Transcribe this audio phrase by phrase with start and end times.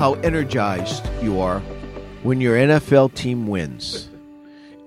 [0.00, 1.60] how energized you are
[2.22, 4.08] when your NFL team wins.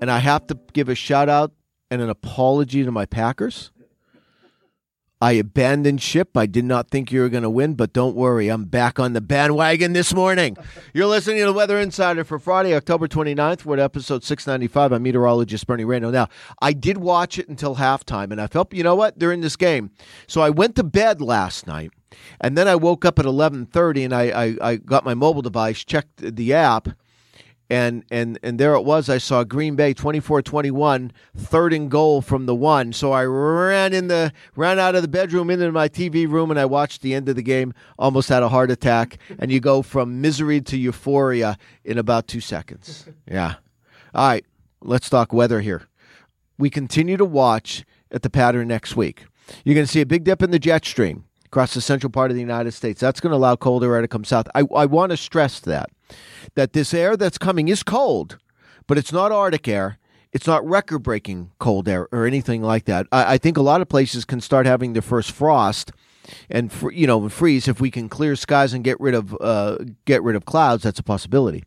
[0.00, 1.52] And I have to give a shout out
[1.88, 3.70] and an apology to my Packers.
[5.20, 6.36] I abandoned ship.
[6.36, 8.48] I did not think you were going to win, but don't worry.
[8.48, 10.56] I'm back on the bandwagon this morning.
[10.92, 13.64] You're listening to the Weather Insider for Friday, October 29th.
[13.64, 14.90] We're at episode 695.
[14.90, 16.10] I'm meteorologist Bernie Rayno.
[16.10, 16.28] Now,
[16.60, 19.92] I did watch it until halftime, and I felt, you know what, during this game.
[20.26, 21.92] So I went to bed last night
[22.40, 25.84] and then I woke up at 11:30 and I, I, I got my mobile device,
[25.84, 26.88] checked the app,
[27.70, 29.08] and and and there it was.
[29.08, 32.92] I saw Green Bay 24-21, third and goal from the one.
[32.92, 36.60] So I ran in the ran out of the bedroom into my TV room and
[36.60, 37.72] I watched the end of the game.
[37.98, 39.18] Almost had a heart attack.
[39.38, 43.06] And you go from misery to euphoria in about two seconds.
[43.30, 43.54] Yeah.
[44.14, 44.44] All right.
[44.82, 45.88] Let's talk weather here.
[46.58, 49.24] We continue to watch at the pattern next week.
[49.64, 52.32] You're going to see a big dip in the jet stream across the central part
[52.32, 53.00] of the United States.
[53.00, 54.48] That's going to allow colder air to come south.
[54.56, 55.88] I, I want to stress that
[56.56, 58.38] that this air that's coming is cold,
[58.88, 59.98] but it's not Arctic air.
[60.32, 63.06] It's not record breaking cold air or anything like that.
[63.12, 65.92] I, I, think a lot of places can start having their first frost
[66.50, 70.24] and you know freeze if we can clear skies and get rid of uh, get
[70.24, 70.82] rid of clouds.
[70.82, 71.62] That's a possibility.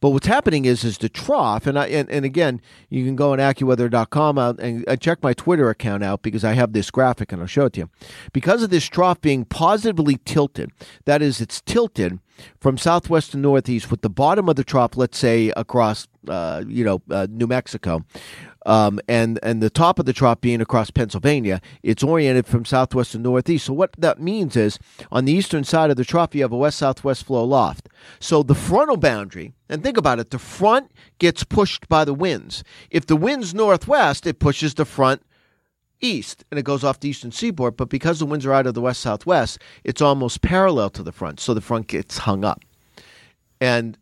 [0.00, 3.32] But what's happening is is the trough, and I and, and again, you can go
[3.32, 7.32] on AccuWeather.com out and uh, check my Twitter account out because I have this graphic
[7.32, 7.90] and I'll show it to you.
[8.32, 10.70] Because of this trough being positively tilted,
[11.04, 12.18] that is, it's tilted
[12.60, 16.84] from southwest to northeast with the bottom of the trough, let's say across, uh, you
[16.84, 18.04] know, uh, New Mexico
[18.66, 21.60] um, and and the top of the trough being across Pennsylvania.
[21.82, 23.66] It's oriented from southwest to northeast.
[23.66, 24.78] So what that means is
[25.12, 27.88] on the eastern side of the trough you have a west southwest flow loft.
[28.20, 32.64] So the frontal boundary, and think about it, the front gets pushed by the winds.
[32.90, 35.22] If the wind's northwest, it pushes the front
[36.00, 37.76] east and it goes off the eastern seaboard.
[37.76, 41.12] But because the winds are out of the west southwest, it's almost parallel to the
[41.12, 42.62] front, so the front gets hung up.
[43.60, 43.96] And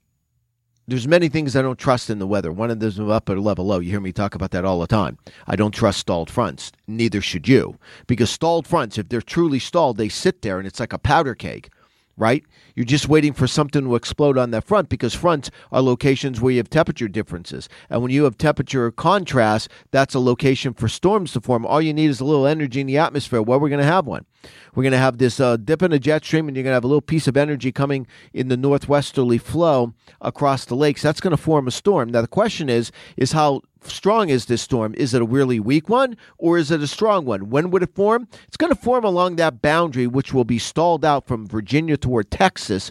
[0.89, 2.53] there's many things I don't trust in the weather.
[2.53, 3.79] One of them is upper level low.
[3.79, 5.17] You hear me talk about that all the time.
[5.47, 6.73] I don't trust stalled fronts.
[6.89, 7.79] Neither should you.
[8.07, 11.35] Because stalled fronts, if they're truly stalled, they sit there and it's like a powder
[11.35, 11.71] keg
[12.17, 12.45] right?
[12.75, 16.53] You're just waiting for something to explode on that front because fronts are locations where
[16.53, 17.69] you have temperature differences.
[17.91, 21.67] And when you have temperature contrast, that's a location for storms to form.
[21.67, 23.43] All you need is a little energy in the atmosphere.
[23.43, 24.27] Well, we're going to have one.
[24.75, 26.77] We're going to have this uh, dip in a jet stream, and you're going to
[26.77, 31.03] have a little piece of energy coming in the northwesterly flow across the lakes.
[31.03, 32.11] That's going to form a storm.
[32.11, 34.95] Now, the question is, is how strong is this storm?
[34.97, 37.51] Is it a really weak one or is it a strong one?
[37.51, 38.29] When would it form?
[38.49, 42.31] It's going to form along that boundary, which will be stalled out from Virginia toward
[42.31, 42.91] Texas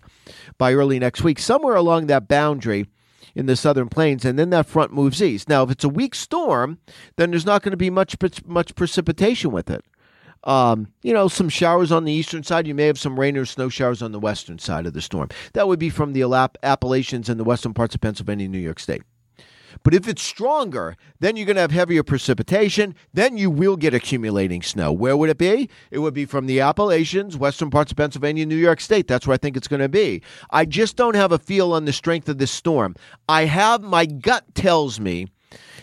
[0.58, 2.88] by early next week, somewhere along that boundary
[3.36, 5.48] in the southern plains, and then that front moves east.
[5.48, 6.80] Now, if it's a weak storm,
[7.16, 8.16] then there's not going to be much
[8.46, 9.86] much precipitation with it.
[10.44, 12.66] Um, you know, some showers on the eastern side.
[12.66, 15.30] You may have some rain or snow showers on the western side of the storm.
[15.54, 16.24] That would be from the
[16.64, 19.04] Appalachians and the western parts of Pennsylvania and New York State.
[19.84, 22.96] But if it's stronger, then you're going to have heavier precipitation.
[23.14, 24.92] Then you will get accumulating snow.
[24.92, 25.70] Where would it be?
[25.90, 29.08] It would be from the Appalachians, western parts of Pennsylvania, New York State.
[29.08, 30.22] That's where I think it's going to be.
[30.50, 32.96] I just don't have a feel on the strength of this storm.
[33.28, 35.28] I have, my gut tells me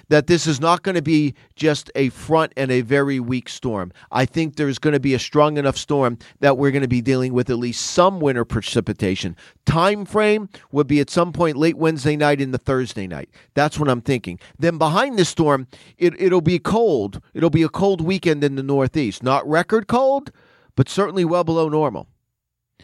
[0.08, 3.92] that this is not going to be just a front and a very weak storm.
[4.10, 7.00] I think there's going to be a strong enough storm that we're going to be
[7.00, 9.36] dealing with at least some winter precipitation.
[9.66, 13.30] Time frame would be at some point late Wednesday night into Thursday night.
[13.54, 14.38] That's what I'm thinking.
[14.58, 15.66] Then behind this storm,
[15.98, 17.20] it, it'll be cold.
[17.34, 19.22] It'll be a cold weekend in the Northeast.
[19.22, 20.30] Not record cold,
[20.74, 22.08] but certainly well below normal.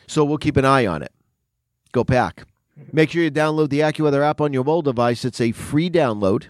[0.06, 1.12] So we'll keep an eye on it.
[1.92, 2.46] Go pack.
[2.92, 5.24] Make sure you download the AccuWeather app on your mobile device.
[5.24, 6.48] It's a free download.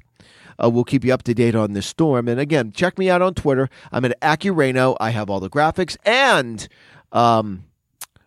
[0.62, 2.28] Uh, we'll keep you up to date on this storm.
[2.28, 3.68] And again, check me out on Twitter.
[3.92, 4.96] I'm at AccuRayno.
[5.00, 6.66] I have all the graphics and.
[7.12, 7.64] Um,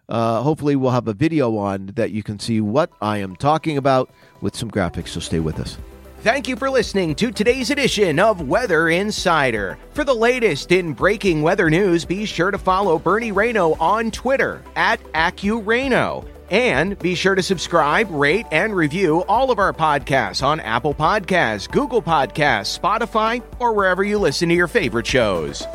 [0.10, 3.78] uh, hopefully, we'll have a video on that you can see what I am talking
[3.78, 4.10] about
[4.40, 5.10] with some graphics.
[5.10, 5.78] So stay with us.
[6.22, 9.78] Thank you for listening to today's edition of Weather Insider.
[9.94, 14.64] For the latest in breaking weather news, be sure to follow Bernie Rayno on Twitter
[14.76, 16.37] at AccuRayno.
[16.50, 21.70] And be sure to subscribe, rate, and review all of our podcasts on Apple Podcasts,
[21.70, 25.68] Google Podcasts, Spotify, or wherever you listen to your favorite shows.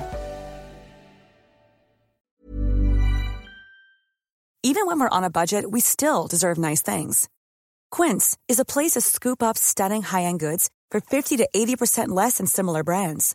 [4.64, 7.28] Even when we're on a budget, we still deserve nice things.
[7.90, 12.08] Quince is a place to scoop up stunning high end goods for 50 to 80%
[12.08, 13.34] less than similar brands.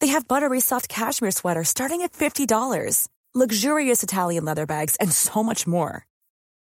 [0.00, 5.42] They have buttery soft cashmere sweaters starting at $50, luxurious Italian leather bags, and so
[5.42, 6.06] much more.